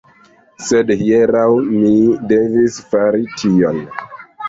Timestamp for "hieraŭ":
1.01-1.45